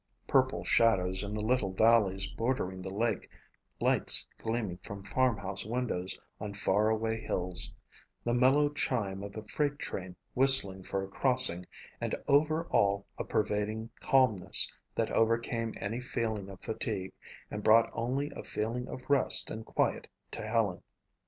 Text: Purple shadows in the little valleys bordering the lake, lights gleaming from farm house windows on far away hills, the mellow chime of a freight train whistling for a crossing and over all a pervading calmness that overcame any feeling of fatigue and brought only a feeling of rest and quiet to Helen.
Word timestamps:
Purple 0.27 0.63
shadows 0.65 1.21
in 1.23 1.35
the 1.35 1.45
little 1.45 1.71
valleys 1.71 2.25
bordering 2.25 2.81
the 2.81 2.91
lake, 2.91 3.29
lights 3.79 4.25
gleaming 4.39 4.77
from 4.77 5.03
farm 5.03 5.37
house 5.37 5.63
windows 5.63 6.17
on 6.39 6.55
far 6.55 6.89
away 6.89 7.21
hills, 7.21 7.71
the 8.23 8.33
mellow 8.33 8.69
chime 8.69 9.21
of 9.21 9.37
a 9.37 9.43
freight 9.43 9.77
train 9.77 10.15
whistling 10.33 10.81
for 10.81 11.03
a 11.03 11.07
crossing 11.07 11.67
and 12.01 12.15
over 12.27 12.65
all 12.71 13.05
a 13.19 13.23
pervading 13.23 13.91
calmness 13.99 14.73
that 14.95 15.11
overcame 15.11 15.75
any 15.79 16.01
feeling 16.01 16.49
of 16.49 16.59
fatigue 16.61 17.13
and 17.51 17.61
brought 17.63 17.91
only 17.93 18.31
a 18.35 18.41
feeling 18.43 18.87
of 18.87 19.07
rest 19.07 19.51
and 19.51 19.67
quiet 19.67 20.07
to 20.31 20.41
Helen. 20.41 20.81